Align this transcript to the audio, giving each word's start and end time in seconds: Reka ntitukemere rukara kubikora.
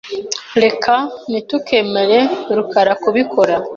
Reka 0.63 0.93
ntitukemere 1.29 2.19
rukara 2.57 2.93
kubikora. 3.03 3.55